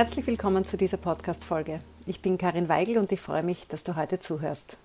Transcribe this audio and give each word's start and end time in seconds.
Herzlich 0.00 0.26
willkommen 0.26 0.64
zu 0.64 0.78
dieser 0.78 0.96
Podcast-Folge. 0.96 1.80
Ich 2.06 2.22
bin 2.22 2.38
Karin 2.38 2.70
Weigel 2.70 2.96
und 2.96 3.12
ich 3.12 3.20
freue 3.20 3.42
mich, 3.42 3.66
dass 3.66 3.84
du 3.84 3.96
heute 3.96 4.18
zuhörst. 4.18 4.78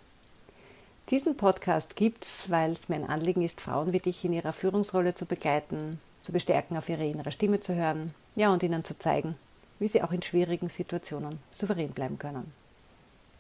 Diesen 1.10 1.38
Podcast 1.38 1.96
gibt's, 1.96 2.50
weil 2.50 2.74
es 2.74 2.90
mir 2.90 2.98
ein 2.98 3.10
Anliegen 3.10 3.42
ist, 3.42 3.62
Frauen 3.62 3.94
wie 3.94 4.00
dich 4.00 4.26
in 4.26 4.34
ihrer 4.34 4.52
Führungsrolle 4.52 5.16
zu 5.16 5.26
begleiten, 5.26 6.02
zu 6.22 6.34
bestärken, 6.34 6.76
auf 6.76 6.90
ihre 6.90 7.06
innere 7.06 7.32
Stimme 7.32 7.62
zu 7.62 7.74
hören, 7.74 8.14
ja 8.36 8.52
und 8.52 8.62
ihnen 8.62 8.84
zu 8.84 9.00
zeigen, 9.00 9.38
wie 9.80 9.88
sie 9.88 10.04
auch 10.04 10.12
in 10.12 10.22
schwierigen 10.22 10.68
Situationen 10.68 11.40
souverän 11.50 11.92
bleiben 11.92 12.20
können. 12.20 12.52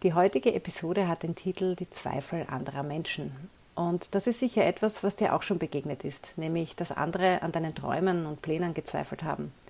Die 0.03 0.13
heutige 0.13 0.53
Episode 0.53 1.09
hat 1.09 1.23
den 1.23 1.35
Titel 1.35 1.75
Die 1.75 1.89
Zweifel 1.89 2.45
anderer 2.49 2.83
Menschen. 2.83 3.49
Und 3.75 4.15
das 4.15 4.27
ist 4.27 4.39
sicher 4.39 4.65
etwas, 4.65 5.03
was 5.03 5.17
dir 5.17 5.35
auch 5.35 5.43
schon 5.43 5.59
begegnet 5.59 6.05
ist, 6.05 6.37
nämlich 6.37 6.77
dass 6.77 6.93
andere 6.93 7.41
an 7.41 7.51
deinen 7.51 7.75
Träumen 7.75 8.27
und 8.27 8.41
Plänen 8.41 8.73
gezweifelt 8.73 9.23
haben– 9.23 9.51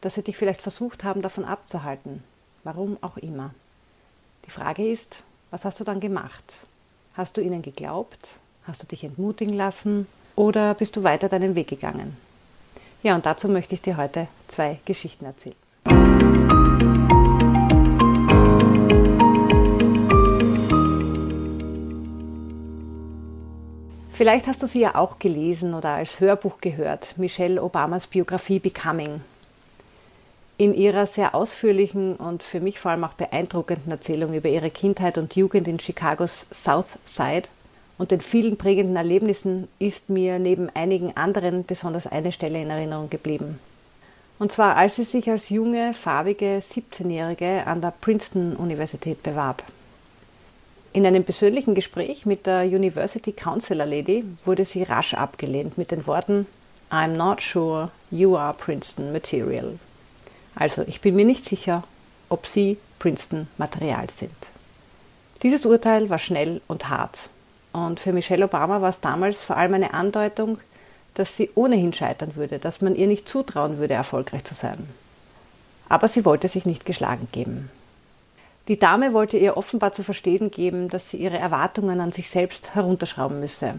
dass 0.00 0.14
sie 0.14 0.22
dich 0.22 0.36
vielleicht 0.36 0.62
versucht 0.62 1.04
haben, 1.04 1.22
davon 1.22 1.44
abzuhalten. 1.44 2.22
Warum 2.64 2.98
auch 3.00 3.16
immer. 3.16 3.54
Die 4.46 4.50
Frage 4.50 4.86
ist, 4.86 5.22
was 5.50 5.64
hast 5.64 5.80
du 5.80 5.84
dann 5.84 6.00
gemacht? 6.00 6.58
Hast 7.14 7.36
du 7.36 7.40
ihnen 7.40 7.62
geglaubt? 7.62 8.38
Hast 8.64 8.82
du 8.82 8.86
dich 8.86 9.04
entmutigen 9.04 9.56
lassen? 9.56 10.06
Oder 10.34 10.74
bist 10.74 10.96
du 10.96 11.02
weiter 11.02 11.28
deinen 11.28 11.54
Weg 11.54 11.68
gegangen? 11.68 12.16
Ja, 13.02 13.14
und 13.14 13.24
dazu 13.24 13.48
möchte 13.48 13.74
ich 13.74 13.82
dir 13.82 13.96
heute 13.96 14.28
zwei 14.48 14.80
Geschichten 14.84 15.24
erzählen. 15.24 15.56
Vielleicht 24.10 24.46
hast 24.46 24.62
du 24.62 24.66
sie 24.66 24.80
ja 24.80 24.94
auch 24.94 25.18
gelesen 25.18 25.74
oder 25.74 25.90
als 25.90 26.20
Hörbuch 26.20 26.60
gehört, 26.60 27.18
Michelle 27.18 27.62
Obamas 27.62 28.06
Biografie 28.06 28.58
Becoming 28.58 29.20
in 30.58 30.74
ihrer 30.74 31.06
sehr 31.06 31.34
ausführlichen 31.34 32.16
und 32.16 32.42
für 32.42 32.60
mich 32.60 32.78
vor 32.78 32.90
allem 32.90 33.04
auch 33.04 33.12
beeindruckenden 33.12 33.90
Erzählung 33.90 34.34
über 34.34 34.48
ihre 34.48 34.70
Kindheit 34.70 35.18
und 35.18 35.36
Jugend 35.36 35.68
in 35.68 35.78
Chicagos 35.78 36.46
South 36.52 36.98
Side 37.04 37.48
und 37.98 38.10
den 38.10 38.20
vielen 38.20 38.56
prägenden 38.56 38.96
Erlebnissen 38.96 39.68
ist 39.78 40.10
mir 40.10 40.38
neben 40.38 40.70
einigen 40.74 41.16
anderen 41.16 41.64
besonders 41.64 42.06
eine 42.06 42.32
Stelle 42.32 42.60
in 42.60 42.70
Erinnerung 42.70 43.10
geblieben. 43.10 43.58
Und 44.38 44.52
zwar 44.52 44.76
als 44.76 44.96
sie 44.96 45.04
sich 45.04 45.30
als 45.30 45.48
junge, 45.48 45.94
farbige 45.94 46.58
17-Jährige 46.58 47.66
an 47.66 47.80
der 47.80 47.94
Princeton-Universität 48.00 49.22
bewarb. 49.22 49.62
In 50.92 51.06
einem 51.06 51.24
persönlichen 51.24 51.74
Gespräch 51.74 52.26
mit 52.26 52.46
der 52.46 52.64
University 52.64 53.32
Counselor 53.32 53.86
Lady 53.86 54.24
wurde 54.44 54.64
sie 54.64 54.82
rasch 54.82 55.14
abgelehnt 55.14 55.78
mit 55.78 55.90
den 55.90 56.06
Worten 56.06 56.46
I'm 56.90 57.16
not 57.16 57.40
sure 57.40 57.90
you 58.10 58.36
are 58.36 58.54
Princeton 58.54 59.12
material. 59.12 59.78
Also 60.56 60.82
ich 60.86 61.00
bin 61.00 61.14
mir 61.14 61.24
nicht 61.24 61.44
sicher, 61.44 61.84
ob 62.28 62.46
sie 62.46 62.78
Princeton-Material 62.98 64.10
sind. 64.10 64.32
Dieses 65.42 65.66
Urteil 65.66 66.08
war 66.08 66.18
schnell 66.18 66.60
und 66.66 66.88
hart. 66.88 67.28
Und 67.72 68.00
für 68.00 68.14
Michelle 68.14 68.46
Obama 68.46 68.80
war 68.80 68.88
es 68.88 69.00
damals 69.00 69.42
vor 69.42 69.58
allem 69.58 69.74
eine 69.74 69.92
Andeutung, 69.92 70.58
dass 71.14 71.36
sie 71.36 71.50
ohnehin 71.54 71.92
scheitern 71.92 72.34
würde, 72.36 72.58
dass 72.58 72.80
man 72.80 72.96
ihr 72.96 73.06
nicht 73.06 73.28
zutrauen 73.28 73.78
würde, 73.78 73.94
erfolgreich 73.94 74.44
zu 74.44 74.54
sein. 74.54 74.88
Aber 75.88 76.08
sie 76.08 76.24
wollte 76.24 76.48
sich 76.48 76.66
nicht 76.66 76.86
geschlagen 76.86 77.28
geben. 77.32 77.70
Die 78.68 78.78
Dame 78.78 79.12
wollte 79.12 79.36
ihr 79.36 79.56
offenbar 79.56 79.92
zu 79.92 80.02
verstehen 80.02 80.50
geben, 80.50 80.88
dass 80.88 81.10
sie 81.10 81.18
ihre 81.18 81.38
Erwartungen 81.38 82.00
an 82.00 82.12
sich 82.12 82.30
selbst 82.30 82.74
herunterschrauben 82.74 83.40
müsse. 83.40 83.78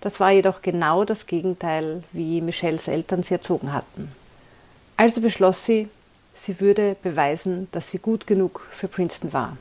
Das 0.00 0.20
war 0.20 0.32
jedoch 0.32 0.62
genau 0.62 1.04
das 1.04 1.26
Gegenteil, 1.26 2.02
wie 2.12 2.40
Michelles 2.40 2.88
Eltern 2.88 3.22
sie 3.22 3.34
erzogen 3.34 3.72
hatten. 3.72 4.12
Also 4.96 5.20
beschloss 5.20 5.64
sie, 5.64 5.88
sie 6.34 6.60
würde 6.60 6.96
beweisen, 7.02 7.68
dass 7.72 7.90
sie 7.90 7.98
gut 7.98 8.26
genug 8.26 8.66
für 8.70 8.88
Princeton 8.88 9.32
war. 9.32 9.56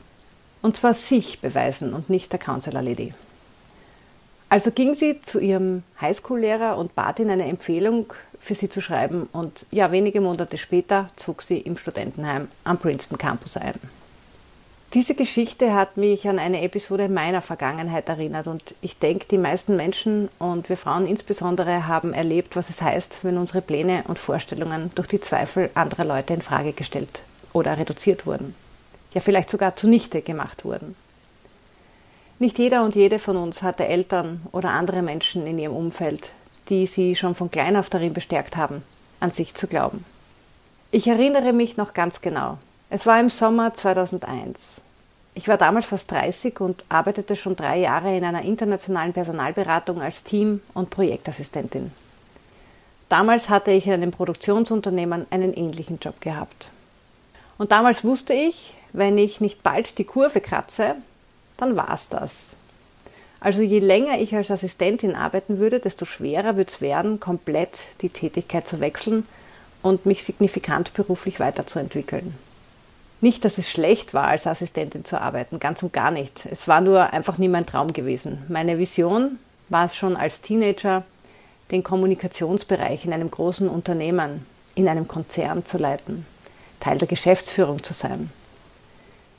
Und 0.62 0.78
zwar 0.78 0.94
sich 0.94 1.40
beweisen 1.40 1.94
und 1.94 2.10
nicht 2.10 2.32
der 2.32 2.40
Counselor 2.40 2.82
Lady. 2.82 3.14
Also 4.50 4.72
ging 4.72 4.94
sie 4.94 5.20
zu 5.22 5.40
ihrem 5.40 5.84
Highschool-Lehrer 6.00 6.78
und 6.78 6.96
bat 6.96 7.20
ihn 7.20 7.30
eine 7.30 7.46
Empfehlung 7.46 8.14
für 8.40 8.56
sie 8.56 8.70
zu 8.70 8.80
schreiben 8.80 9.28
und 9.34 9.66
ja, 9.72 9.92
wenige 9.92 10.22
Monate 10.22 10.58
später 10.58 11.08
zog 11.16 11.42
sie 11.42 11.58
im 11.58 11.78
Studentenheim 11.78 12.48
am 12.64 12.78
Princeton 12.78 13.18
Campus 13.18 13.58
ein. 13.58 13.74
Diese 14.96 15.14
Geschichte 15.14 15.76
hat 15.76 15.98
mich 15.98 16.26
an 16.26 16.40
eine 16.40 16.62
Episode 16.62 17.10
meiner 17.10 17.42
Vergangenheit 17.42 18.08
erinnert 18.08 18.48
und 18.48 18.76
ich 18.80 18.98
denke, 18.98 19.28
die 19.30 19.38
meisten 19.38 19.76
Menschen 19.76 20.30
und 20.40 20.70
wir 20.70 20.78
Frauen 20.78 21.06
insbesondere 21.06 21.86
haben 21.86 22.14
erlebt, 22.14 22.56
was 22.56 22.70
es 22.70 22.82
heißt, 22.82 23.20
wenn 23.24 23.38
unsere 23.38 23.62
Pläne 23.62 24.06
und 24.08 24.20
Vorstellungen 24.20 24.92
durch 24.96 25.10
die 25.10 25.20
Zweifel 25.20 25.70
anderer 25.74 26.06
Leute 26.06 26.34
in 26.34 26.42
Frage 26.42 26.72
gestellt 26.72 27.24
oder 27.52 27.78
reduziert 27.78 28.26
wurden. 28.26 28.56
Ja, 29.14 29.20
vielleicht 29.20 29.50
sogar 29.50 29.76
zunichte 29.76 30.22
gemacht 30.22 30.64
wurden. 30.64 30.96
Nicht 32.40 32.58
jeder 32.58 32.86
und 32.86 32.96
jede 32.96 33.20
von 33.20 33.36
uns 33.36 33.64
hatte 33.64 33.86
Eltern 33.86 34.44
oder 34.54 34.70
andere 34.70 35.02
Menschen 35.02 35.46
in 35.46 35.60
ihrem 35.60 35.76
Umfeld, 35.76 36.30
die 36.70 36.86
sie 36.86 37.18
schon 37.18 37.36
von 37.36 37.52
klein 37.52 37.76
auf 37.76 37.90
darin 37.90 38.14
bestärkt 38.14 38.56
haben, 38.56 38.82
an 39.20 39.32
sich 39.32 39.56
zu 39.56 39.68
glauben. 39.68 40.06
Ich 40.92 41.06
erinnere 41.06 41.52
mich 41.52 41.76
noch 41.76 41.94
ganz 41.94 42.22
genau. 42.22 42.60
Es 42.90 43.06
war 43.06 43.20
im 43.20 43.30
Sommer 43.30 43.74
2001. 43.74 44.85
Ich 45.38 45.50
war 45.50 45.58
damals 45.58 45.88
fast 45.88 46.10
30 46.12 46.62
und 46.62 46.86
arbeitete 46.88 47.36
schon 47.36 47.58
drei 47.58 47.78
Jahre 47.78 48.16
in 48.16 48.24
einer 48.24 48.44
internationalen 48.44 49.12
Personalberatung 49.12 50.02
als 50.02 50.24
Team- 50.24 50.62
und 50.74 50.90
Projektassistentin. 50.90 51.92
Damals 53.10 53.50
hatte 53.50 53.72
ich 53.72 53.86
in 53.86 53.94
einem 53.94 54.12
Produktionsunternehmen 54.12 55.28
einen 55.30 55.54
ähnlichen 55.54 56.00
Job 56.00 56.22
gehabt. 56.22 56.70
Und 57.58 57.74
damals 57.74 58.06
wusste 58.06 58.34
ich, 58.34 58.74
wenn 58.94 59.18
ich 59.18 59.42
nicht 59.42 59.62
bald 59.62 59.98
die 59.98 60.06
Kurve 60.06 60.40
kratze, 60.40 60.96
dann 61.58 61.76
war 61.76 61.94
es 61.94 62.08
das. 62.08 62.56
Also 63.42 63.62
je 63.62 63.80
länger 63.80 64.18
ich 64.20 64.34
als 64.36 64.50
Assistentin 64.50 65.16
arbeiten 65.16 65.58
würde, 65.58 65.82
desto 65.82 66.06
schwerer 66.06 66.56
wird 66.56 66.70
es 66.70 66.82
werden, 66.82 67.20
komplett 67.20 67.88
die 68.02 68.10
Tätigkeit 68.10 68.68
zu 68.68 68.80
wechseln 68.80 69.28
und 69.82 70.06
mich 70.06 70.24
signifikant 70.24 70.94
beruflich 70.94 71.42
weiterzuentwickeln. 71.42 72.36
Nicht, 73.26 73.44
dass 73.44 73.58
es 73.58 73.72
schlecht 73.72 74.14
war, 74.14 74.28
als 74.28 74.46
Assistentin 74.46 75.04
zu 75.04 75.20
arbeiten, 75.20 75.58
ganz 75.58 75.82
und 75.82 75.92
gar 75.92 76.12
nicht. 76.12 76.46
Es 76.46 76.68
war 76.68 76.80
nur 76.80 77.12
einfach 77.12 77.40
nie 77.40 77.48
mein 77.48 77.66
Traum 77.66 77.92
gewesen. 77.92 78.44
Meine 78.50 78.78
Vision 78.78 79.40
war 79.68 79.88
es 79.88 79.96
schon 79.96 80.16
als 80.16 80.42
Teenager, 80.42 81.02
den 81.72 81.82
Kommunikationsbereich 81.82 83.04
in 83.04 83.14
einem 83.14 83.32
großen 83.32 83.68
Unternehmen, 83.68 84.46
in 84.76 84.88
einem 84.88 85.08
Konzern 85.08 85.66
zu 85.66 85.80
leiten, 85.80 86.28
Teil 86.80 87.00
der 87.00 87.08
Geschäftsführung 87.08 87.82
zu 87.82 87.94
sein. 87.94 88.30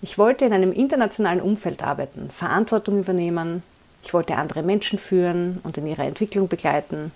Ich 0.03 0.19
wollte 0.19 0.47
in 0.47 0.53
einem 0.53 0.73
internationalen 0.73 1.41
Umfeld 1.41 1.85
arbeiten, 1.85 2.29
Verantwortung 2.31 2.99
übernehmen, 2.99 3.63
ich 4.03 4.13
wollte 4.13 4.35
andere 4.35 4.65
Menschen 4.65 4.99
führen 4.99 5.61
und 5.63 5.79
in 5.79 5.87
ihrer 5.87 6.07
Entwicklung 6.07 6.49
begleiten. 6.49 7.13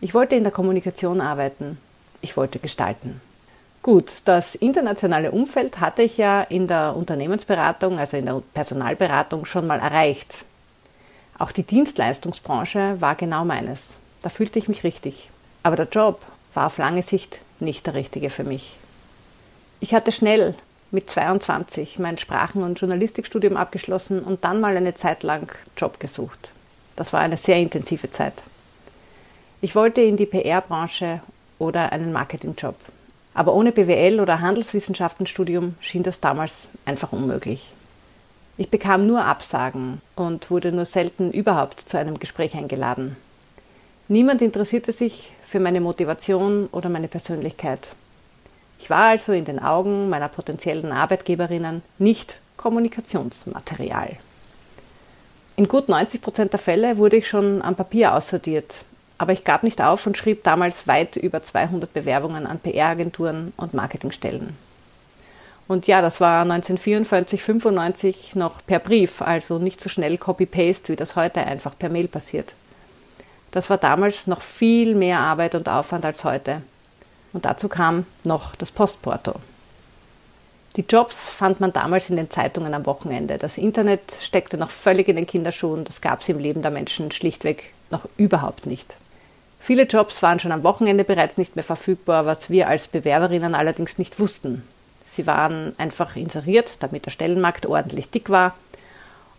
Ich 0.00 0.14
wollte 0.14 0.36
in 0.36 0.44
der 0.44 0.52
Kommunikation 0.52 1.20
arbeiten, 1.20 1.78
ich 2.20 2.36
wollte 2.36 2.60
gestalten. 2.60 3.20
Gut, 3.84 4.22
das 4.24 4.54
internationale 4.54 5.30
Umfeld 5.30 5.78
hatte 5.78 6.00
ich 6.00 6.16
ja 6.16 6.40
in 6.40 6.66
der 6.66 6.96
Unternehmensberatung, 6.96 7.98
also 7.98 8.16
in 8.16 8.24
der 8.24 8.42
Personalberatung 8.54 9.44
schon 9.44 9.66
mal 9.66 9.78
erreicht. 9.78 10.46
Auch 11.38 11.52
die 11.52 11.64
Dienstleistungsbranche 11.64 12.96
war 13.02 13.14
genau 13.14 13.44
meines. 13.44 13.98
Da 14.22 14.30
fühlte 14.30 14.58
ich 14.58 14.68
mich 14.68 14.84
richtig. 14.84 15.28
Aber 15.62 15.76
der 15.76 15.88
Job 15.88 16.24
war 16.54 16.68
auf 16.68 16.78
lange 16.78 17.02
Sicht 17.02 17.40
nicht 17.60 17.84
der 17.84 17.92
richtige 17.92 18.30
für 18.30 18.42
mich. 18.42 18.74
Ich 19.80 19.92
hatte 19.92 20.12
schnell 20.12 20.54
mit 20.90 21.10
22 21.10 21.98
mein 21.98 22.16
Sprachen- 22.16 22.62
und 22.62 22.80
Journalistikstudium 22.80 23.58
abgeschlossen 23.58 24.22
und 24.22 24.44
dann 24.44 24.62
mal 24.62 24.78
eine 24.78 24.94
Zeit 24.94 25.22
lang 25.22 25.52
Job 25.76 26.00
gesucht. 26.00 26.52
Das 26.96 27.12
war 27.12 27.20
eine 27.20 27.36
sehr 27.36 27.58
intensive 27.58 28.10
Zeit. 28.10 28.44
Ich 29.60 29.74
wollte 29.74 30.00
in 30.00 30.16
die 30.16 30.24
PR-Branche 30.24 31.20
oder 31.58 31.92
einen 31.92 32.14
Marketingjob. 32.14 32.76
Aber 33.34 33.54
ohne 33.54 33.72
BWL 33.72 34.20
oder 34.20 34.40
Handelswissenschaftenstudium 34.40 35.74
schien 35.80 36.04
das 36.04 36.20
damals 36.20 36.68
einfach 36.84 37.12
unmöglich. 37.12 37.72
Ich 38.56 38.70
bekam 38.70 39.06
nur 39.06 39.24
Absagen 39.24 40.00
und 40.14 40.50
wurde 40.50 40.70
nur 40.70 40.84
selten 40.84 41.32
überhaupt 41.32 41.80
zu 41.80 41.98
einem 41.98 42.20
Gespräch 42.20 42.54
eingeladen. 42.54 43.16
Niemand 44.06 44.42
interessierte 44.42 44.92
sich 44.92 45.32
für 45.44 45.58
meine 45.58 45.80
Motivation 45.80 46.68
oder 46.70 46.88
meine 46.88 47.08
Persönlichkeit. 47.08 47.88
Ich 48.78 48.90
war 48.90 49.06
also 49.06 49.32
in 49.32 49.44
den 49.44 49.58
Augen 49.58 50.08
meiner 50.08 50.28
potenziellen 50.28 50.92
Arbeitgeberinnen 50.92 51.82
nicht 51.98 52.38
Kommunikationsmaterial. 52.56 54.16
In 55.56 55.66
gut 55.66 55.88
90 55.88 56.20
Prozent 56.20 56.52
der 56.52 56.60
Fälle 56.60 56.96
wurde 56.98 57.16
ich 57.16 57.28
schon 57.28 57.62
am 57.62 57.74
Papier 57.74 58.14
aussortiert 58.14 58.84
aber 59.24 59.32
ich 59.32 59.44
gab 59.44 59.62
nicht 59.62 59.80
auf 59.80 60.06
und 60.06 60.18
schrieb 60.18 60.44
damals 60.44 60.86
weit 60.86 61.16
über 61.16 61.42
200 61.42 61.90
Bewerbungen 61.94 62.46
an 62.46 62.58
PR-Agenturen 62.58 63.54
und 63.56 63.72
Marketingstellen. 63.72 64.54
Und 65.66 65.86
ja, 65.86 66.02
das 66.02 66.20
war 66.20 66.42
1994, 66.42 67.42
95 67.42 68.36
noch 68.36 68.60
per 68.66 68.80
Brief, 68.80 69.22
also 69.22 69.58
nicht 69.58 69.80
so 69.80 69.88
schnell 69.88 70.18
Copy-Paste, 70.18 70.92
wie 70.92 70.96
das 70.96 71.16
heute 71.16 71.40
einfach 71.40 71.78
per 71.78 71.88
Mail 71.88 72.06
passiert. 72.06 72.52
Das 73.50 73.70
war 73.70 73.78
damals 73.78 74.26
noch 74.26 74.42
viel 74.42 74.94
mehr 74.94 75.20
Arbeit 75.20 75.54
und 75.54 75.70
Aufwand 75.70 76.04
als 76.04 76.22
heute. 76.24 76.60
Und 77.32 77.46
dazu 77.46 77.70
kam 77.70 78.04
noch 78.24 78.54
das 78.56 78.72
Postporto. 78.72 79.36
Die 80.76 80.84
Jobs 80.86 81.30
fand 81.30 81.60
man 81.60 81.72
damals 81.72 82.10
in 82.10 82.16
den 82.16 82.28
Zeitungen 82.28 82.74
am 82.74 82.84
Wochenende. 82.84 83.38
Das 83.38 83.56
Internet 83.56 84.18
steckte 84.20 84.58
noch 84.58 84.70
völlig 84.70 85.08
in 85.08 85.16
den 85.16 85.26
Kinderschuhen. 85.26 85.84
Das 85.84 86.02
gab 86.02 86.20
es 86.20 86.28
im 86.28 86.38
Leben 86.38 86.60
der 86.60 86.70
Menschen 86.70 87.10
schlichtweg 87.10 87.72
noch 87.90 88.06
überhaupt 88.18 88.66
nicht. 88.66 88.96
Viele 89.64 89.84
Jobs 89.84 90.22
waren 90.22 90.38
schon 90.38 90.52
am 90.52 90.62
Wochenende 90.62 91.04
bereits 91.04 91.38
nicht 91.38 91.56
mehr 91.56 91.64
verfügbar, 91.64 92.26
was 92.26 92.50
wir 92.50 92.68
als 92.68 92.86
Bewerberinnen 92.86 93.54
allerdings 93.54 93.96
nicht 93.96 94.20
wussten. 94.20 94.62
Sie 95.04 95.26
waren 95.26 95.72
einfach 95.78 96.16
inseriert, 96.16 96.72
damit 96.80 97.06
der 97.06 97.10
Stellenmarkt 97.10 97.64
ordentlich 97.64 98.10
dick 98.10 98.28
war 98.28 98.54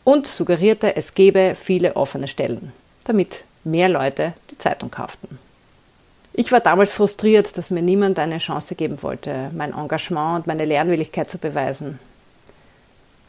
und 0.04 0.26
suggerierte, 0.26 0.96
es 0.96 1.14
gebe 1.14 1.54
viele 1.54 1.96
offene 1.96 2.28
Stellen, 2.28 2.74
damit 3.04 3.44
mehr 3.64 3.88
Leute 3.88 4.34
die 4.50 4.58
Zeitung 4.58 4.90
kauften. 4.90 5.38
Ich 6.34 6.52
war 6.52 6.60
damals 6.60 6.94
frustriert, 6.94 7.56
dass 7.56 7.70
mir 7.70 7.84
niemand 7.84 8.18
eine 8.18 8.40
Chance 8.40 8.74
geben 8.74 9.04
wollte, 9.04 9.52
mein 9.54 9.74
Engagement 9.74 10.38
und 10.40 10.48
meine 10.48 10.66
Lernwilligkeit 10.66 11.30
zu 11.30 11.38
beweisen. 11.38 12.00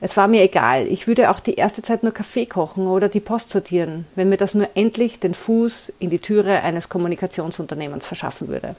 Es 0.00 0.16
war 0.16 0.28
mir 0.28 0.42
egal, 0.42 0.86
ich 0.86 1.06
würde 1.06 1.30
auch 1.30 1.40
die 1.40 1.54
erste 1.54 1.80
Zeit 1.80 2.02
nur 2.02 2.12
Kaffee 2.12 2.44
kochen 2.44 2.86
oder 2.86 3.08
die 3.08 3.20
Post 3.20 3.48
sortieren, 3.48 4.06
wenn 4.14 4.28
mir 4.28 4.36
das 4.36 4.54
nur 4.54 4.68
endlich 4.74 5.18
den 5.18 5.32
Fuß 5.32 5.92
in 5.98 6.10
die 6.10 6.18
Türe 6.18 6.62
eines 6.62 6.90
Kommunikationsunternehmens 6.90 8.06
verschaffen 8.06 8.48
würde. 8.48 8.76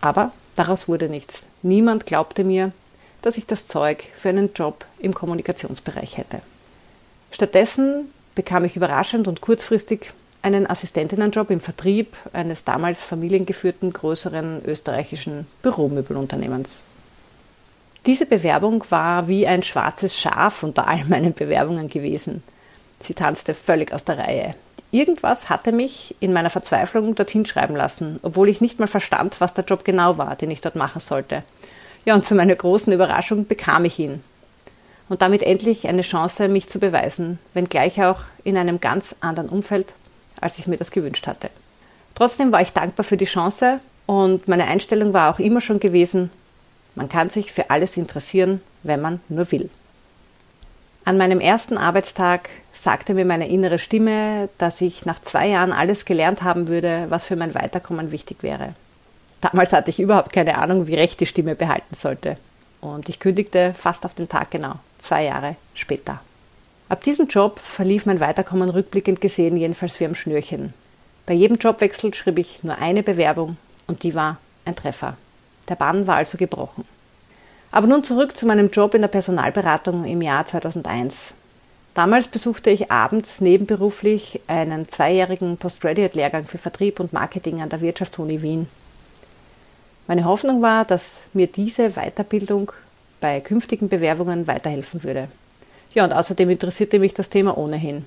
Aber 0.00 0.32
daraus 0.56 0.88
wurde 0.88 1.08
nichts. 1.08 1.46
Niemand 1.62 2.04
glaubte 2.04 2.42
mir, 2.42 2.72
dass 3.22 3.38
ich 3.38 3.46
das 3.46 3.66
Zeug 3.66 4.04
für 4.16 4.28
einen 4.28 4.52
Job 4.54 4.84
im 4.98 5.14
Kommunikationsbereich 5.14 6.18
hätte. 6.18 6.40
Stattdessen 7.30 8.10
bekam 8.34 8.64
ich 8.64 8.76
überraschend 8.76 9.28
und 9.28 9.40
kurzfristig 9.40 10.12
einen 10.42 10.68
Assistentinnenjob 10.68 11.50
im 11.50 11.60
Vertrieb 11.60 12.16
eines 12.32 12.64
damals 12.64 13.02
familiengeführten 13.02 13.92
größeren 13.92 14.62
österreichischen 14.66 15.46
Büromöbelunternehmens. 15.62 16.82
Diese 18.06 18.26
Bewerbung 18.26 18.84
war 18.90 19.28
wie 19.28 19.46
ein 19.46 19.62
schwarzes 19.62 20.18
Schaf 20.18 20.62
unter 20.62 20.86
all 20.86 21.04
meinen 21.06 21.34
Bewerbungen 21.34 21.88
gewesen. 21.88 22.42
Sie 23.00 23.14
tanzte 23.14 23.54
völlig 23.54 23.92
aus 23.92 24.04
der 24.04 24.18
Reihe. 24.18 24.54
Irgendwas 24.90 25.50
hatte 25.50 25.72
mich 25.72 26.14
in 26.20 26.32
meiner 26.32 26.50
Verzweiflung 26.50 27.14
dorthin 27.14 27.46
schreiben 27.46 27.74
lassen, 27.74 28.20
obwohl 28.22 28.48
ich 28.48 28.60
nicht 28.60 28.78
mal 28.78 28.86
verstand, 28.86 29.40
was 29.40 29.54
der 29.54 29.64
Job 29.64 29.84
genau 29.84 30.18
war, 30.18 30.36
den 30.36 30.50
ich 30.50 30.60
dort 30.60 30.76
machen 30.76 31.00
sollte. 31.00 31.42
Ja, 32.04 32.14
und 32.14 32.24
zu 32.24 32.34
meiner 32.34 32.54
großen 32.54 32.92
Überraschung 32.92 33.46
bekam 33.46 33.84
ich 33.84 33.98
ihn. 33.98 34.22
Und 35.08 35.20
damit 35.20 35.42
endlich 35.42 35.88
eine 35.88 36.02
Chance, 36.02 36.48
mich 36.48 36.68
zu 36.68 36.78
beweisen, 36.78 37.38
wenngleich 37.54 38.02
auch 38.02 38.20
in 38.44 38.56
einem 38.56 38.80
ganz 38.80 39.16
anderen 39.20 39.48
Umfeld 39.48 39.92
als 40.40 40.58
ich 40.58 40.66
mir 40.66 40.76
das 40.76 40.90
gewünscht 40.90 41.26
hatte. 41.26 41.50
Trotzdem 42.14 42.52
war 42.52 42.60
ich 42.60 42.72
dankbar 42.72 43.04
für 43.04 43.16
die 43.16 43.24
Chance 43.24 43.80
und 44.06 44.46
meine 44.46 44.66
Einstellung 44.66 45.12
war 45.12 45.34
auch 45.34 45.38
immer 45.38 45.60
schon 45.60 45.80
gewesen, 45.80 46.30
man 46.94 47.08
kann 47.08 47.30
sich 47.30 47.52
für 47.52 47.70
alles 47.70 47.96
interessieren, 47.96 48.60
wenn 48.82 49.00
man 49.00 49.20
nur 49.28 49.50
will. 49.50 49.70
An 51.06 51.18
meinem 51.18 51.40
ersten 51.40 51.76
Arbeitstag 51.76 52.48
sagte 52.72 53.12
mir 53.12 53.26
meine 53.26 53.48
innere 53.48 53.78
Stimme, 53.78 54.48
dass 54.56 54.80
ich 54.80 55.04
nach 55.04 55.20
zwei 55.20 55.48
Jahren 55.48 55.72
alles 55.72 56.06
gelernt 56.06 56.42
haben 56.42 56.68
würde, 56.68 57.06
was 57.10 57.26
für 57.26 57.36
mein 57.36 57.54
Weiterkommen 57.54 58.10
wichtig 58.10 58.42
wäre. 58.42 58.74
Damals 59.42 59.74
hatte 59.74 59.90
ich 59.90 60.00
überhaupt 60.00 60.32
keine 60.32 60.56
Ahnung, 60.56 60.86
wie 60.86 60.94
recht 60.94 61.20
die 61.20 61.26
Stimme 61.26 61.54
behalten 61.54 61.94
sollte. 61.94 62.38
Und 62.80 63.10
ich 63.10 63.20
kündigte 63.20 63.74
fast 63.74 64.06
auf 64.06 64.14
den 64.14 64.28
Tag 64.28 64.50
genau, 64.50 64.76
zwei 64.98 65.24
Jahre 65.24 65.56
später. 65.74 66.20
Ab 66.88 67.02
diesem 67.02 67.28
Job 67.28 67.58
verlief 67.58 68.06
mein 68.06 68.20
Weiterkommen 68.20 68.70
rückblickend 68.70 69.20
gesehen 69.20 69.56
jedenfalls 69.56 70.00
wie 70.00 70.06
am 70.06 70.14
Schnürchen. 70.14 70.72
Bei 71.26 71.34
jedem 71.34 71.58
Jobwechsel 71.58 72.14
schrieb 72.14 72.38
ich 72.38 72.62
nur 72.62 72.78
eine 72.78 73.02
Bewerbung 73.02 73.58
und 73.86 74.02
die 74.02 74.14
war 74.14 74.38
ein 74.64 74.76
Treffer. 74.76 75.16
Der 75.68 75.76
Bann 75.76 76.06
war 76.06 76.16
also 76.16 76.38
gebrochen. 76.38 76.84
Aber 77.70 77.86
nun 77.86 78.04
zurück 78.04 78.36
zu 78.36 78.46
meinem 78.46 78.70
Job 78.70 78.94
in 78.94 79.00
der 79.00 79.08
Personalberatung 79.08 80.04
im 80.04 80.22
Jahr 80.22 80.46
2001. 80.46 81.34
Damals 81.94 82.28
besuchte 82.28 82.70
ich 82.70 82.90
abends 82.90 83.40
nebenberuflich 83.40 84.40
einen 84.46 84.88
zweijährigen 84.88 85.56
Postgraduate-Lehrgang 85.56 86.44
für 86.44 86.58
Vertrieb 86.58 86.98
und 86.98 87.12
Marketing 87.12 87.62
an 87.62 87.68
der 87.68 87.80
Wirtschaftsuni 87.80 88.42
Wien. 88.42 88.68
Meine 90.06 90.24
Hoffnung 90.24 90.60
war, 90.60 90.84
dass 90.84 91.22
mir 91.32 91.46
diese 91.46 91.90
Weiterbildung 91.92 92.72
bei 93.20 93.40
künftigen 93.40 93.88
Bewerbungen 93.88 94.46
weiterhelfen 94.46 95.02
würde. 95.02 95.28
Ja, 95.94 96.04
und 96.04 96.12
außerdem 96.12 96.50
interessierte 96.50 96.98
mich 96.98 97.14
das 97.14 97.30
Thema 97.30 97.56
ohnehin. 97.56 98.04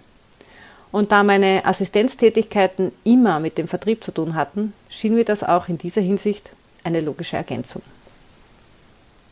Und 0.91 1.11
da 1.11 1.23
meine 1.23 1.65
Assistenztätigkeiten 1.65 2.91
immer 3.03 3.39
mit 3.39 3.57
dem 3.57 3.67
Vertrieb 3.67 4.03
zu 4.03 4.11
tun 4.11 4.35
hatten, 4.35 4.73
schien 4.89 5.15
mir 5.15 5.25
das 5.25 5.43
auch 5.43 5.69
in 5.69 5.77
dieser 5.77 6.01
Hinsicht 6.01 6.51
eine 6.87 7.01
logische 7.01 7.37
Ergänzung. 7.37 7.83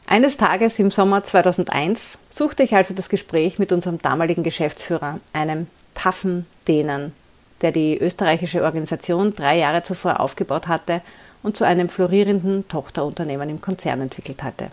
Eines 0.06 0.38
Tages 0.38 0.78
im 0.78 0.92
Sommer 0.92 1.24
2001 1.24 2.20
suchte 2.30 2.62
ich 2.62 2.76
also 2.76 2.94
das 2.94 3.10
Gespräch 3.10 3.58
mit 3.58 3.72
unserem 3.72 4.00
damaligen 4.00 4.44
Geschäftsführer, 4.44 5.20
einem 5.34 5.66
taffen 5.96 6.46
Dänen, 6.68 7.14
der 7.62 7.72
die 7.72 7.98
österreichische 7.98 8.64
Organisation 8.64 9.34
drei 9.34 9.58
Jahre 9.58 9.82
zuvor 9.82 10.20
aufgebaut 10.20 10.68
hatte 10.68 11.02
und 11.42 11.58
zu 11.58 11.64
einem 11.64 11.90
florierenden 11.90 12.68
Tochterunternehmen 12.68 13.50
im 13.50 13.62
Konzern 13.62 14.02
entwickelt 14.02 14.44
hatte. 14.44 14.68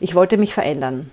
Ich 0.00 0.14
wollte 0.14 0.38
mich 0.38 0.54
verändern, 0.54 1.10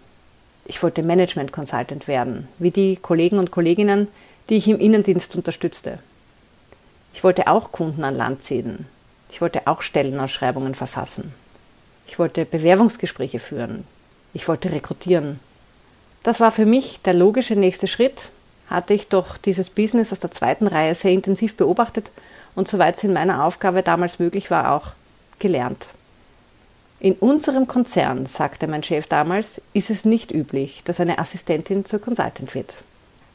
ich 0.65 0.81
wollte 0.81 1.03
Management 1.03 1.51
Consultant 1.51 2.07
werden, 2.07 2.47
wie 2.57 2.71
die 2.71 2.95
Kollegen 2.95 3.39
und 3.39 3.51
Kolleginnen, 3.51 4.07
die 4.49 4.55
ich 4.55 4.67
im 4.69 4.79
Innendienst 4.79 5.35
unterstützte. 5.35 5.99
Ich 7.13 7.23
wollte 7.23 7.47
auch 7.47 7.71
Kunden 7.71 8.03
an 8.05 8.15
Land 8.15 8.43
ziehen. 8.43 8.85
Ich 9.31 9.41
wollte 9.41 9.65
auch 9.65 9.81
Stellenausschreibungen 9.81 10.75
verfassen. 10.75 11.33
Ich 12.05 12.19
wollte 12.19 12.45
Bewerbungsgespräche 12.45 13.39
führen. 13.39 13.85
Ich 14.33 14.47
wollte 14.47 14.71
rekrutieren. 14.71 15.39
Das 16.23 16.39
war 16.39 16.51
für 16.51 16.65
mich 16.65 16.99
der 17.01 17.13
logische 17.13 17.55
nächste 17.55 17.87
Schritt, 17.87 18.29
hatte 18.69 18.93
ich 18.93 19.07
doch 19.07 19.37
dieses 19.37 19.69
Business 19.69 20.11
aus 20.11 20.19
der 20.19 20.31
zweiten 20.31 20.67
Reihe 20.67 20.93
sehr 20.93 21.11
intensiv 21.11 21.55
beobachtet 21.55 22.11
und 22.55 22.67
soweit 22.67 22.97
es 22.97 23.03
in 23.03 23.13
meiner 23.13 23.43
Aufgabe 23.45 23.81
damals 23.81 24.19
möglich 24.19 24.51
war, 24.51 24.73
auch 24.73 24.93
gelernt. 25.39 25.87
In 26.99 27.13
unserem 27.15 27.67
Konzern, 27.67 28.27
sagte 28.27 28.67
mein 28.67 28.83
Chef 28.83 29.07
damals, 29.07 29.59
ist 29.73 29.89
es 29.89 30.05
nicht 30.05 30.31
üblich, 30.31 30.83
dass 30.85 30.99
eine 30.99 31.17
Assistentin 31.17 31.83
zur 31.85 31.99
Consultant 31.99 32.53
wird. 32.53 32.75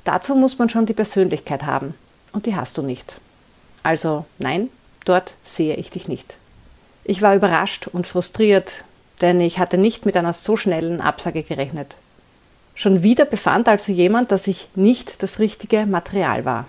Dazu 0.05 0.37
muss 0.37 0.59
man 0.59 0.69
schon 0.69 0.87
die 0.87 0.95
Persönlichkeit 0.95 1.65
haben 1.65 1.95
und 2.33 2.47
die 2.47 2.55
hast 2.55 2.79
du 2.79 2.83
nicht. 2.83 3.21
Also 3.83 4.25
nein, 4.39 4.69
dort 5.07 5.35
sehe 5.43 5.77
ich 5.77 5.91
dich 5.91 6.09
nicht. 6.09 6.37
Ich 7.05 7.23
war 7.23 7.35
überrascht 7.35 7.87
und 7.87 8.07
frustriert, 8.07 8.85
denn 9.21 9.41
ich 9.41 9.59
hatte 9.59 9.79
nicht 9.79 10.05
mit 10.05 10.17
einer 10.17 10.33
so 10.33 10.57
schnellen 10.57 11.01
Absage 11.01 11.43
gerechnet. 11.43 11.97
Schon 12.75 13.03
wieder 13.03 13.25
befand 13.25 13.69
also 13.69 13.93
jemand, 13.93 14.33
dass 14.33 14.47
ich 14.47 14.69
nicht 14.75 15.23
das 15.23 15.39
richtige 15.39 15.87
Material 15.87 16.45
war. 16.45 16.67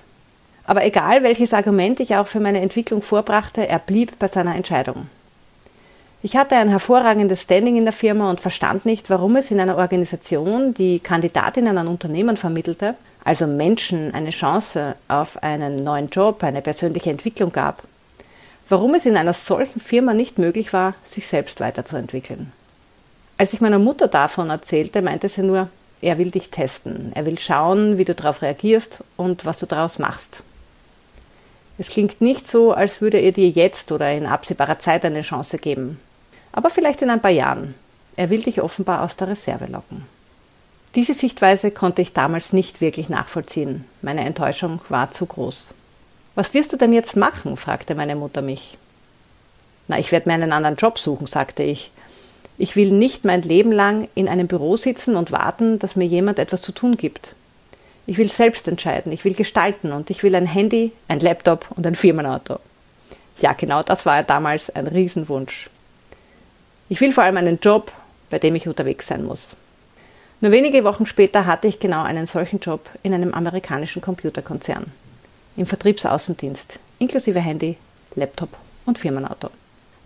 Aber 0.66 0.86
egal, 0.86 1.24
welches 1.24 1.54
Argument 1.54 2.00
ich 2.00 2.16
auch 2.16 2.28
für 2.28 2.40
meine 2.40 2.62
Entwicklung 2.62 3.02
vorbrachte, 3.02 3.68
er 3.68 3.80
blieb 3.80 4.20
bei 4.20 4.28
seiner 4.28 4.56
Entscheidung. 4.56 5.08
Ich 6.24 6.36
hatte 6.36 6.56
ein 6.56 6.70
hervorragendes 6.70 7.44
Standing 7.44 7.78
in 7.78 7.86
der 7.86 7.94
Firma 7.94 8.30
und 8.30 8.42
verstand 8.42 8.86
nicht, 8.86 9.10
warum 9.10 9.36
es 9.36 9.52
in 9.52 9.60
einer 9.60 9.78
Organisation, 9.78 10.74
die 10.74 11.00
Kandidatinnen 11.00 11.78
an 11.78 11.88
Unternehmen 11.88 12.38
vermittelte, 12.38 12.96
also 13.24 13.46
Menschen 13.48 14.14
eine 14.14 14.32
Chance 14.32 14.96
auf 15.08 15.42
einen 15.44 15.84
neuen 15.84 16.08
Job, 16.08 16.44
eine 16.44 16.62
persönliche 16.62 17.12
Entwicklung 17.12 17.52
gab, 17.52 17.84
warum 18.70 18.96
es 18.96 19.06
in 19.06 19.18
einer 19.18 19.34
solchen 19.34 19.80
Firma 19.80 20.14
nicht 20.14 20.38
möglich 20.38 20.74
war, 20.74 20.94
sich 21.06 21.28
selbst 21.28 21.60
weiterzuentwickeln. 21.60 22.52
Als 23.38 23.54
ich 23.54 23.62
meiner 23.62 23.80
Mutter 23.80 24.08
davon 24.08 24.50
erzählte, 24.50 25.02
meinte 25.02 25.30
sie 25.30 25.44
nur, 25.44 25.70
er 26.02 26.18
will 26.18 26.32
dich 26.32 26.50
testen, 26.50 27.12
er 27.16 27.26
will 27.26 27.40
schauen, 27.40 27.98
wie 27.98 28.06
du 28.06 28.16
darauf 28.16 28.42
reagierst 28.42 29.04
und 29.16 29.46
was 29.46 29.60
du 29.60 29.66
daraus 29.66 30.00
machst. 30.00 30.42
Es 31.78 31.90
klingt 31.90 32.22
nicht 32.22 32.48
so, 32.48 32.72
als 32.72 33.02
würde 33.02 33.20
er 33.20 33.32
dir 33.32 33.50
jetzt 33.50 33.92
oder 33.92 34.12
in 34.12 34.26
absehbarer 34.26 34.80
Zeit 34.80 35.06
eine 35.06 35.22
Chance 35.22 35.58
geben 35.58 36.00
aber 36.58 36.72
vielleicht 36.72 37.04
in 37.04 37.12
ein 37.12 37.22
paar 37.22 37.30
Jahren. 37.30 37.76
Er 38.16 38.32
will 38.32 38.42
dich 38.42 38.64
offenbar 38.64 39.04
aus 39.04 39.16
der 39.16 39.28
Reserve 39.28 39.68
locken. 39.68 40.08
Diese 40.96 41.14
Sichtweise 41.14 41.70
konnte 41.70 42.02
ich 42.02 42.14
damals 42.14 42.52
nicht 42.52 42.82
wirklich 42.82 43.10
nachvollziehen. 43.10 43.86
Meine 44.02 44.26
Enttäuschung 44.26 44.82
war 44.90 45.12
zu 45.12 45.28
groß. 45.28 45.76
Was 46.38 46.54
wirst 46.54 46.72
du 46.72 46.78
denn 46.78 46.94
jetzt 46.94 47.16
machen? 47.16 47.58
fragte 47.58 47.96
meine 47.96 48.16
Mutter 48.16 48.44
mich. 48.44 48.78
Na, 49.88 49.98
ich 49.98 50.12
werde 50.12 50.30
mir 50.30 50.36
einen 50.36 50.52
anderen 50.52 50.76
Job 50.76 51.00
suchen, 51.00 51.26
sagte 51.26 51.64
ich. 51.64 51.90
Ich 52.60 52.76
will 52.76 52.92
nicht 52.92 53.26
mein 53.26 53.42
Leben 53.42 53.72
lang 53.72 54.08
in 54.14 54.30
einem 54.30 54.46
Büro 54.46 54.78
sitzen 54.78 55.16
und 55.16 55.32
warten, 55.32 55.80
dass 55.80 55.96
mir 55.96 56.06
jemand 56.06 56.38
etwas 56.38 56.62
zu 56.62 56.74
tun 56.74 56.96
gibt. 56.96 57.34
Ich 58.06 58.20
will 58.20 58.32
selbst 58.32 58.68
entscheiden, 58.68 59.12
ich 59.12 59.26
will 59.26 59.34
gestalten 59.34 59.92
und 59.92 60.12
ich 60.12 60.22
will 60.22 60.36
ein 60.36 60.46
Handy, 60.46 60.92
ein 61.08 61.20
Laptop 61.22 61.72
und 61.76 61.88
ein 61.88 61.96
Firmenauto. 61.96 62.60
Ja, 63.40 63.54
genau 63.54 63.82
das 63.82 64.06
war 64.06 64.22
damals 64.22 64.70
ein 64.70 64.86
Riesenwunsch. 64.86 65.72
Ich 66.88 67.02
will 67.02 67.14
vor 67.14 67.24
allem 67.24 67.38
einen 67.38 67.58
Job, 67.58 67.92
bei 68.30 68.38
dem 68.38 68.54
ich 68.54 68.68
unterwegs 68.68 69.08
sein 69.08 69.26
muss. 69.26 69.56
Nur 70.42 70.52
wenige 70.52 70.84
Wochen 70.84 71.08
später 71.08 71.48
hatte 71.48 71.68
ich 71.68 71.80
genau 71.80 72.04
einen 72.04 72.28
solchen 72.28 72.60
Job 72.60 72.88
in 73.02 73.16
einem 73.16 73.34
amerikanischen 73.34 74.04
Computerkonzern. 74.04 74.92
Im 75.58 75.66
Vertriebsaußendienst, 75.66 76.78
inklusive 77.00 77.40
Handy, 77.40 77.78
Laptop 78.14 78.50
und 78.86 79.00
Firmenauto. 79.00 79.50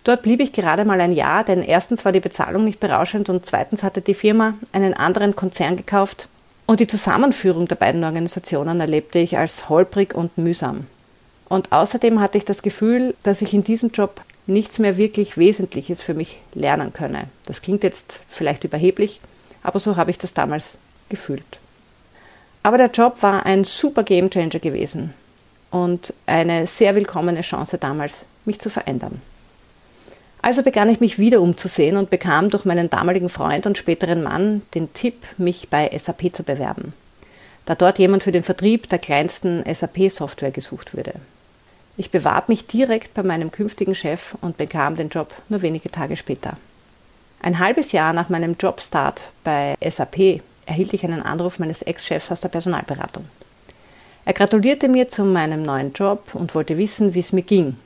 Dort 0.05 0.21
blieb 0.21 0.39
ich 0.39 0.53
gerade 0.53 0.85
mal 0.85 1.01
ein 1.01 1.11
Jahr, 1.11 1.43
denn 1.43 1.61
erstens 1.61 2.05
war 2.05 2.13
die 2.13 2.21
Bezahlung 2.21 2.63
nicht 2.63 2.79
berauschend 2.79 3.27
und 3.27 3.45
zweitens 3.45 3.83
hatte 3.83 4.01
die 4.01 4.13
Firma 4.13 4.53
einen 4.71 4.93
anderen 4.93 5.35
Konzern 5.35 5.75
gekauft 5.75 6.29
und 6.67 6.79
die 6.79 6.87
Zusammenführung 6.87 7.67
der 7.67 7.75
beiden 7.75 8.01
Organisationen 8.05 8.79
erlebte 8.79 9.19
ich 9.19 9.37
als 9.37 9.67
holprig 9.67 10.15
und 10.15 10.37
mühsam. 10.37 10.87
Und 11.49 11.73
außerdem 11.73 12.21
hatte 12.21 12.37
ich 12.37 12.45
das 12.45 12.61
Gefühl, 12.61 13.13
dass 13.23 13.41
ich 13.41 13.53
in 13.53 13.65
diesem 13.65 13.91
Job 13.91 14.21
nichts 14.47 14.79
mehr 14.79 14.95
wirklich 14.95 15.37
Wesentliches 15.37 16.01
für 16.01 16.13
mich 16.13 16.39
lernen 16.53 16.93
könne. 16.93 17.27
Das 17.45 17.61
klingt 17.61 17.83
jetzt 17.83 18.21
vielleicht 18.29 18.63
überheblich, 18.63 19.19
aber 19.63 19.81
so 19.81 19.97
habe 19.97 20.11
ich 20.11 20.17
das 20.17 20.33
damals 20.33 20.77
gefühlt. 21.09 21.43
Aber 22.63 22.77
der 22.77 22.89
Job 22.89 23.21
war 23.21 23.45
ein 23.45 23.65
super 23.65 24.03
Gamechanger 24.03 24.59
gewesen 24.59 25.13
und 25.71 26.13
eine 26.25 26.67
sehr 26.67 26.95
willkommene 26.95 27.41
Chance 27.41 27.77
damals, 27.77 28.25
mich 28.45 28.59
zu 28.59 28.69
verändern. 28.69 29.21
Also 30.43 30.63
begann 30.63 30.89
ich 30.89 30.99
mich 30.99 31.19
wieder 31.19 31.41
umzusehen 31.41 31.97
und 31.97 32.09
bekam 32.09 32.49
durch 32.49 32.65
meinen 32.65 32.89
damaligen 32.89 33.29
Freund 33.29 33.65
und 33.67 33.77
späteren 33.77 34.23
Mann 34.23 34.63
den 34.73 34.91
Tipp, 34.93 35.15
mich 35.37 35.69
bei 35.69 35.95
SAP 35.95 36.35
zu 36.35 36.43
bewerben, 36.43 36.93
da 37.65 37.75
dort 37.75 37.99
jemand 37.99 38.23
für 38.23 38.31
den 38.31 38.43
Vertrieb 38.43 38.89
der 38.89 38.99
kleinsten 38.99 39.63
SAP-Software 39.71 40.51
gesucht 40.51 40.95
würde. 40.95 41.13
Ich 41.95 42.09
bewarb 42.09 42.49
mich 42.49 42.65
direkt 42.65 43.13
bei 43.13 43.21
meinem 43.21 43.51
künftigen 43.51 43.93
Chef 43.93 44.35
und 44.41 44.57
bekam 44.57 44.95
den 44.95 45.09
Job 45.09 45.33
nur 45.49 45.61
wenige 45.61 45.91
Tage 45.91 46.17
später. 46.17 46.57
Ein 47.41 47.59
halbes 47.59 47.91
Jahr 47.91 48.13
nach 48.13 48.29
meinem 48.29 48.55
Jobstart 48.59 49.21
bei 49.43 49.75
SAP 49.87 50.41
erhielt 50.65 50.93
ich 50.93 51.03
einen 51.03 51.21
Anruf 51.21 51.59
meines 51.59 51.81
Ex-Chefs 51.81 52.31
aus 52.31 52.41
der 52.41 52.49
Personalberatung. 52.49 53.25
Er 54.25 54.33
gratulierte 54.33 54.87
mir 54.87 55.09
zu 55.09 55.23
meinem 55.23 55.63
neuen 55.63 55.93
Job 55.93 56.29
und 56.33 56.53
wollte 56.55 56.77
wissen, 56.77 57.13
wie 57.13 57.19
es 57.19 57.33
mir 57.33 57.41
ging 57.41 57.77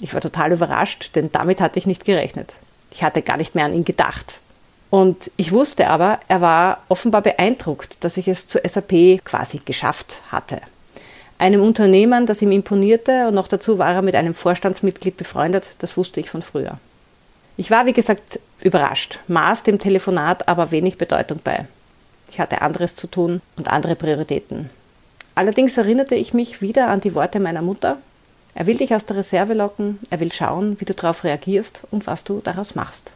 ich 0.00 0.14
war 0.14 0.20
total 0.20 0.52
überrascht, 0.52 1.10
denn 1.14 1.32
damit 1.32 1.60
hatte 1.60 1.78
ich 1.78 1.86
nicht 1.86 2.04
gerechnet. 2.04 2.54
Ich 2.90 3.02
hatte 3.02 3.22
gar 3.22 3.36
nicht 3.36 3.54
mehr 3.54 3.64
an 3.64 3.74
ihn 3.74 3.84
gedacht. 3.84 4.40
Und 4.90 5.30
ich 5.36 5.52
wusste 5.52 5.88
aber, 5.88 6.20
er 6.28 6.40
war 6.40 6.82
offenbar 6.88 7.22
beeindruckt, 7.22 7.96
dass 8.00 8.16
ich 8.16 8.28
es 8.28 8.46
zur 8.46 8.62
SAP 8.66 9.24
quasi 9.24 9.60
geschafft 9.64 10.22
hatte. 10.30 10.60
Einem 11.38 11.62
Unternehmen, 11.62 12.24
das 12.24 12.40
ihm 12.40 12.52
imponierte 12.52 13.28
und 13.28 13.34
noch 13.34 13.48
dazu 13.48 13.78
war 13.78 13.92
er 13.92 14.02
mit 14.02 14.14
einem 14.14 14.32
Vorstandsmitglied 14.32 15.16
befreundet, 15.16 15.68
das 15.80 15.96
wusste 15.96 16.20
ich 16.20 16.30
von 16.30 16.40
früher. 16.40 16.78
Ich 17.58 17.70
war, 17.70 17.86
wie 17.86 17.92
gesagt, 17.92 18.38
überrascht, 18.60 19.18
maß 19.28 19.62
dem 19.62 19.78
Telefonat 19.78 20.48
aber 20.48 20.70
wenig 20.70 20.98
Bedeutung 20.98 21.40
bei. 21.42 21.66
Ich 22.30 22.38
hatte 22.38 22.62
anderes 22.62 22.96
zu 22.96 23.06
tun 23.06 23.40
und 23.56 23.68
andere 23.68 23.96
Prioritäten. 23.96 24.70
Allerdings 25.36 25.76
erinnerte 25.76 26.14
ich 26.14 26.34
mich 26.34 26.62
wieder 26.62 26.88
an 26.88 27.02
die 27.02 27.14
Worte 27.14 27.40
meiner 27.40 27.62
Mutter, 27.62 27.98
er 28.54 28.66
will 28.66 28.78
dich 28.78 28.94
aus 28.94 29.04
der 29.04 29.18
Reserve 29.18 29.52
locken, 29.52 29.98
er 30.08 30.18
will 30.18 30.32
schauen, 30.32 30.80
wie 30.80 30.86
du 30.86 30.94
darauf 30.94 31.24
reagierst 31.24 31.82
und 31.90 32.06
was 32.06 32.24
du 32.24 32.40
daraus 32.42 32.74
machst. 32.74 33.10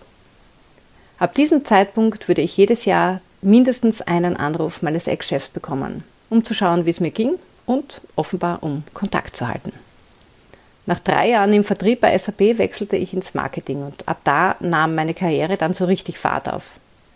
Ab 1.18 1.34
diesem 1.34 1.64
Zeitpunkt 1.64 2.28
würde 2.28 2.42
ich 2.42 2.58
jedes 2.58 2.84
Jahr 2.84 3.22
mindestens 3.40 4.02
einen 4.02 4.36
Anruf 4.36 4.82
meines 4.82 5.06
Ex-Chefs 5.06 5.48
bekommen, 5.48 6.04
um 6.28 6.44
zu 6.44 6.52
schauen, 6.52 6.84
wie 6.84 6.90
es 6.90 7.00
mir 7.00 7.10
ging 7.10 7.36
und 7.64 8.02
offenbar 8.16 8.62
um 8.62 8.82
Kontakt 8.92 9.34
zu 9.34 9.48
halten. 9.48 9.72
Nach 10.84 11.00
drei 11.00 11.30
Jahren 11.30 11.54
im 11.54 11.64
Vertrieb 11.64 12.02
bei 12.02 12.16
SAP 12.18 12.58
wechselte 12.58 12.96
ich 12.96 13.14
ins 13.14 13.32
Marketing 13.32 13.82
und 13.82 14.06
ab 14.08 14.20
da 14.24 14.56
nahm 14.60 14.94
meine 14.94 15.14
Karriere 15.14 15.56
dann 15.56 15.72
so 15.72 15.86
richtig 15.86 16.18
Fahrt 16.18 16.52
auf. 16.52 16.72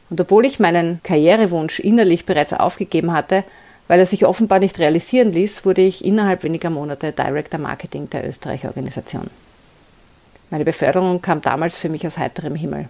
Und 0.09 0.19
obwohl 0.19 0.47
ich 0.47 0.61
meinen 0.61 1.01
Karrierewunsch 1.03 1.79
innerlich 1.81 2.25
bereits 2.25 2.55
aufgegeben 2.55 3.13
hatte, 3.13 3.45
weil 3.89 4.01
er 4.01 4.07
sich 4.07 4.25
offenbar 4.25 4.59
nicht 4.59 4.79
realisieren 4.79 5.33
ließ, 5.33 5.65
wurde 5.65 5.83
ich 5.83 6.05
innerhalb 6.05 6.43
weniger 6.43 6.71
Monate 6.71 7.13
Director 7.13 7.61
Marketing 7.61 8.09
der 8.11 8.27
Österreich-Organisation. 8.27 9.29
Meine 10.51 10.65
Beförderung 10.65 11.21
kam 11.21 11.41
damals 11.41 11.77
für 11.77 11.89
mich 11.89 12.07
aus 12.07 12.19
heiterem 12.19 12.55
Himmel. 12.55 12.89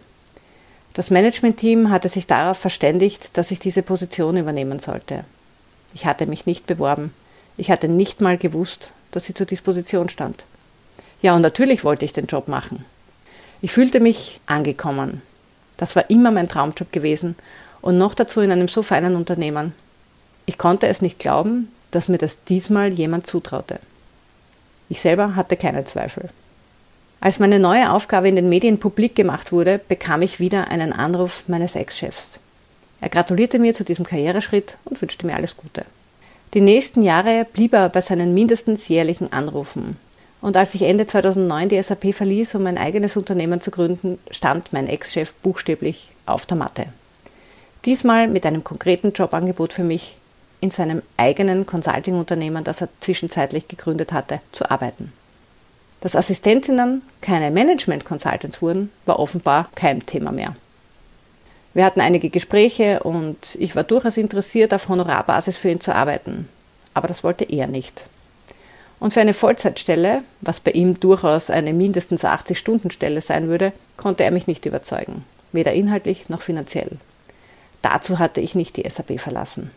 Das 0.92 1.10
Managementteam 1.10 1.90
hatte 1.90 2.08
sich 2.08 2.26
darauf 2.26 2.58
verständigt, 2.58 3.36
dass 3.36 3.50
ich 3.50 3.58
diese 3.58 3.82
Position 3.82 4.36
übernehmen 4.36 4.78
sollte. 4.78 5.24
Ich 5.92 6.06
hatte 6.06 6.26
mich 6.26 6.46
nicht 6.46 6.66
beworben. 6.66 7.12
Ich 7.56 7.70
hatte 7.70 7.88
nicht 7.88 8.20
mal 8.20 8.38
gewusst, 8.38 8.92
dass 9.10 9.24
sie 9.24 9.34
zur 9.34 9.46
Disposition 9.46 10.08
stand. 10.08 10.44
Ja, 11.22 11.34
und 11.34 11.42
natürlich 11.42 11.84
wollte 11.84 12.04
ich 12.04 12.12
den 12.12 12.26
Job 12.26 12.48
machen. 12.48 12.84
Ich 13.60 13.72
fühlte 13.72 13.98
mich 13.98 14.40
angekommen. 14.46 15.22
Das 15.76 15.96
war 15.96 16.10
immer 16.10 16.30
mein 16.30 16.48
Traumjob 16.48 16.92
gewesen 16.92 17.34
und 17.80 17.98
noch 17.98 18.14
dazu 18.14 18.40
in 18.40 18.50
einem 18.50 18.68
so 18.68 18.82
feinen 18.82 19.16
Unternehmen, 19.16 19.72
ich 20.46 20.58
konnte 20.58 20.86
es 20.86 21.02
nicht 21.02 21.18
glauben, 21.18 21.72
dass 21.90 22.08
mir 22.08 22.18
das 22.18 22.42
diesmal 22.44 22.92
jemand 22.92 23.26
zutraute. 23.26 23.78
Ich 24.88 25.00
selber 25.00 25.36
hatte 25.36 25.56
keine 25.56 25.84
Zweifel. 25.84 26.28
Als 27.20 27.38
meine 27.38 27.58
neue 27.58 27.90
Aufgabe 27.90 28.28
in 28.28 28.36
den 28.36 28.50
Medien 28.50 28.78
publik 28.78 29.14
gemacht 29.14 29.50
wurde, 29.50 29.80
bekam 29.88 30.20
ich 30.20 30.40
wieder 30.40 30.68
einen 30.68 30.92
Anruf 30.92 31.44
meines 31.46 31.74
Ex-Chefs. 31.74 32.38
Er 33.00 33.08
gratulierte 33.08 33.58
mir 33.58 33.74
zu 33.74 33.84
diesem 33.84 34.04
Karriereschritt 34.04 34.76
und 34.84 35.00
wünschte 35.00 35.26
mir 35.26 35.34
alles 35.34 35.56
Gute. 35.56 35.84
Die 36.52 36.60
nächsten 36.60 37.02
Jahre 37.02 37.46
blieb 37.50 37.72
er 37.72 37.88
bei 37.88 38.00
seinen 38.00 38.34
mindestens 38.34 38.88
jährlichen 38.88 39.32
Anrufen. 39.32 39.96
Und 40.40 40.56
als 40.58 40.74
ich 40.74 40.82
Ende 40.82 41.06
2009 41.06 41.70
die 41.70 41.82
SAP 41.82 42.14
verließ, 42.14 42.54
um 42.54 42.64
mein 42.64 42.76
eigenes 42.76 43.16
Unternehmen 43.16 43.62
zu 43.62 43.70
gründen, 43.70 44.18
stand 44.30 44.72
mein 44.74 44.86
Ex-Chef 44.86 45.32
buchstäblich 45.36 46.10
auf 46.26 46.44
der 46.44 46.58
Matte. 46.58 46.86
Diesmal 47.86 48.28
mit 48.28 48.44
einem 48.44 48.62
konkreten 48.62 49.12
Jobangebot 49.12 49.72
für 49.72 49.84
mich, 49.84 50.18
in 50.64 50.70
seinem 50.70 51.02
eigenen 51.18 51.66
Consulting-Unternehmen, 51.66 52.64
das 52.64 52.80
er 52.80 52.88
zwischenzeitlich 53.00 53.68
gegründet 53.68 54.14
hatte, 54.14 54.40
zu 54.50 54.70
arbeiten. 54.70 55.12
Dass 56.00 56.16
Assistentinnen 56.16 57.02
keine 57.20 57.50
Management-Consultants 57.50 58.62
wurden, 58.62 58.90
war 59.04 59.18
offenbar 59.18 59.68
kein 59.74 60.06
Thema 60.06 60.32
mehr. 60.32 60.56
Wir 61.74 61.84
hatten 61.84 62.00
einige 62.00 62.30
Gespräche 62.30 63.02
und 63.02 63.56
ich 63.58 63.76
war 63.76 63.84
durchaus 63.84 64.16
interessiert, 64.16 64.72
auf 64.72 64.88
Honorarbasis 64.88 65.58
für 65.58 65.68
ihn 65.68 65.82
zu 65.82 65.94
arbeiten. 65.94 66.48
Aber 66.94 67.08
das 67.08 67.22
wollte 67.22 67.44
er 67.44 67.66
nicht. 67.66 68.04
Und 69.00 69.12
für 69.12 69.20
eine 69.20 69.34
Vollzeitstelle, 69.34 70.22
was 70.40 70.60
bei 70.60 70.70
ihm 70.70 70.98
durchaus 70.98 71.50
eine 71.50 71.74
mindestens 71.74 72.24
80-Stunden-Stelle 72.24 73.20
sein 73.20 73.48
würde, 73.48 73.74
konnte 73.98 74.24
er 74.24 74.30
mich 74.30 74.46
nicht 74.46 74.64
überzeugen. 74.64 75.26
Weder 75.52 75.74
inhaltlich 75.74 76.30
noch 76.30 76.40
finanziell. 76.40 76.92
Dazu 77.82 78.18
hatte 78.18 78.40
ich 78.40 78.54
nicht 78.54 78.78
die 78.78 78.88
SAP 78.88 79.20
verlassen. 79.20 79.70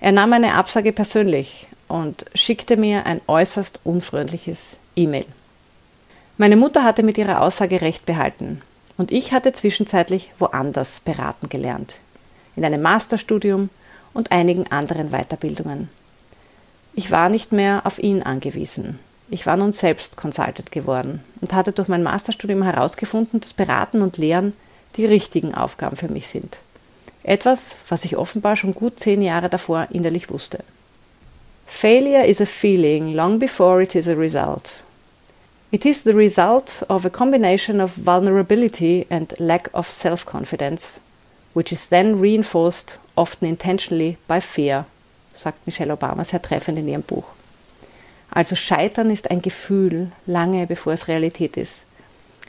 Er 0.00 0.12
nahm 0.12 0.30
meine 0.30 0.54
Absage 0.54 0.92
persönlich 0.92 1.66
und 1.88 2.24
schickte 2.34 2.76
mir 2.76 3.06
ein 3.06 3.20
äußerst 3.26 3.80
unfreundliches 3.84 4.76
E-Mail. 4.94 5.26
Meine 6.36 6.56
Mutter 6.56 6.84
hatte 6.84 7.02
mit 7.02 7.18
ihrer 7.18 7.40
Aussage 7.40 7.80
recht 7.80 8.06
behalten 8.06 8.62
und 8.96 9.10
ich 9.10 9.32
hatte 9.32 9.52
zwischenzeitlich 9.52 10.32
woanders 10.38 11.00
beraten 11.00 11.48
gelernt, 11.48 11.96
in 12.54 12.64
einem 12.64 12.80
Masterstudium 12.80 13.70
und 14.14 14.30
einigen 14.30 14.70
anderen 14.70 15.10
Weiterbildungen. 15.10 15.88
Ich 16.94 17.10
war 17.10 17.28
nicht 17.28 17.52
mehr 17.52 17.82
auf 17.84 17.98
ihn 17.98 18.22
angewiesen. 18.22 19.00
Ich 19.30 19.46
war 19.46 19.56
nun 19.56 19.72
selbst 19.72 20.16
Consultant 20.16 20.72
geworden 20.72 21.22
und 21.40 21.52
hatte 21.52 21.72
durch 21.72 21.88
mein 21.88 22.02
Masterstudium 22.02 22.62
herausgefunden, 22.62 23.40
dass 23.40 23.52
Beraten 23.52 24.02
und 24.02 24.16
Lehren 24.16 24.54
die 24.96 25.06
richtigen 25.06 25.54
Aufgaben 25.54 25.96
für 25.96 26.08
mich 26.08 26.28
sind. 26.28 26.60
Etwas, 27.22 27.76
was 27.88 28.04
ich 28.04 28.16
offenbar 28.16 28.56
schon 28.56 28.74
gut 28.74 29.00
zehn 29.00 29.22
Jahre 29.22 29.48
davor 29.48 29.88
innerlich 29.90 30.30
wusste. 30.30 30.64
Failure 31.66 32.24
is 32.24 32.40
a 32.40 32.46
feeling 32.46 33.14
long 33.14 33.38
before 33.38 33.82
it 33.82 33.94
is 33.94 34.08
a 34.08 34.14
result. 34.14 34.82
It 35.70 35.84
is 35.84 36.02
the 36.02 36.12
result 36.12 36.82
of 36.88 37.04
a 37.04 37.10
combination 37.10 37.80
of 37.80 37.92
vulnerability 37.94 39.06
and 39.10 39.34
lack 39.38 39.68
of 39.74 39.88
self 39.88 40.24
confidence, 40.24 40.98
which 41.52 41.72
is 41.72 41.88
then 41.88 42.18
reinforced, 42.18 42.98
often 43.16 43.46
intentionally, 43.46 44.16
by 44.26 44.40
fear, 44.40 44.86
sagt 45.34 45.66
Michelle 45.66 45.92
Obama 45.92 46.24
sehr 46.24 46.40
treffend 46.40 46.78
in 46.78 46.88
ihrem 46.88 47.02
Buch. 47.02 47.26
Also 48.30 48.54
Scheitern 48.56 49.10
ist 49.10 49.30
ein 49.30 49.42
Gefühl, 49.42 50.10
lange 50.26 50.66
bevor 50.66 50.94
es 50.94 51.06
Realität 51.06 51.56
ist. 51.56 51.82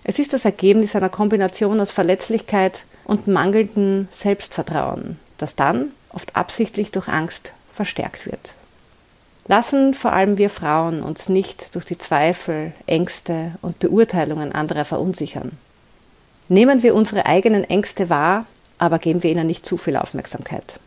Es 0.03 0.17
ist 0.17 0.31
das 0.31 0.45
Ergebnis 0.45 0.95
einer 0.95 1.09
Kombination 1.09 1.79
aus 1.81 1.91
Verletzlichkeit, 1.91 2.85
und 3.09 3.27
mangelndem 3.27 4.07
Selbstvertrauen, 4.11 5.17
das 5.39 5.55
dann, 5.55 5.91
oft 6.13 6.35
absichtlich 6.35 6.91
durch 6.91 7.07
Angst, 7.07 7.51
verstärkt 7.73 8.27
wird. 8.27 8.53
Lassen 9.47 9.95
vor 9.95 10.13
allem 10.13 10.37
wir 10.37 10.51
Frauen 10.51 11.01
uns 11.01 11.27
nicht 11.27 11.73
durch 11.73 11.85
die 11.85 11.97
Zweifel, 11.97 12.71
Ängste 12.85 13.53
und 13.63 13.79
Beurteilungen 13.79 14.51
anderer 14.51 14.85
verunsichern. 14.85 15.53
Nehmen 16.49 16.83
wir 16.83 16.93
unsere 16.93 17.25
eigenen 17.25 17.63
Ängste 17.63 18.09
wahr, 18.09 18.45
aber 18.77 18.99
geben 18.99 19.23
wir 19.23 19.31
ihnen 19.31 19.47
nicht 19.47 19.65
zu 19.65 19.77
viel 19.77 19.97
Aufmerksamkeit. 19.97 20.79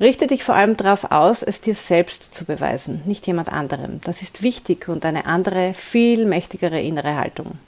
Richte 0.00 0.26
dich 0.26 0.44
vor 0.44 0.54
allem 0.54 0.78
darauf 0.78 1.12
aus, 1.12 1.42
es 1.42 1.60
dir 1.60 1.74
selbst 1.74 2.34
zu 2.34 2.46
beweisen, 2.46 3.02
nicht 3.04 3.26
jemand 3.26 3.52
anderem. 3.52 4.00
Das 4.04 4.22
ist 4.22 4.42
wichtig 4.42 4.88
und 4.88 5.04
eine 5.04 5.26
andere, 5.26 5.74
viel 5.74 6.24
mächtigere 6.24 6.80
innere 6.80 7.16
Haltung. 7.16 7.58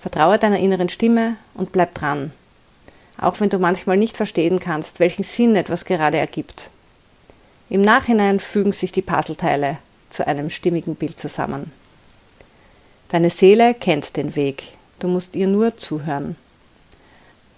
Vertraue 0.00 0.38
deiner 0.38 0.58
inneren 0.58 0.88
Stimme 0.88 1.36
und 1.52 1.72
bleib 1.72 1.94
dran, 1.94 2.32
auch 3.18 3.40
wenn 3.40 3.50
du 3.50 3.58
manchmal 3.58 3.96
nicht 3.96 4.16
verstehen 4.16 4.60
kannst, 4.60 5.00
welchen 5.00 5.24
Sinn 5.24 5.56
etwas 5.56 5.84
gerade 5.84 6.18
ergibt. 6.18 6.70
Im 7.68 7.82
Nachhinein 7.82 8.40
fügen 8.40 8.72
sich 8.72 8.92
die 8.92 9.02
Puzzleteile 9.02 9.78
zu 10.08 10.26
einem 10.26 10.48
stimmigen 10.48 10.94
Bild 10.94 11.18
zusammen. 11.18 11.72
Deine 13.08 13.30
Seele 13.30 13.74
kennt 13.74 14.16
den 14.16 14.36
Weg, 14.36 14.74
du 15.00 15.08
musst 15.08 15.34
ihr 15.34 15.46
nur 15.46 15.76
zuhören. 15.76 16.36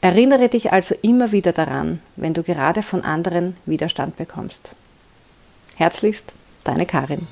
Erinnere 0.01 0.49
dich 0.49 0.73
also 0.73 0.95
immer 1.03 1.31
wieder 1.31 1.53
daran, 1.53 2.01
wenn 2.17 2.35
du 2.35 2.43
gerade 2.43 2.83
von 2.83 3.05
anderen 3.05 3.57
Widerstand 3.67 4.17
bekommst. 4.17 4.71
Herzlichst, 5.77 6.33
deine 6.65 6.87
Karin. 6.87 7.27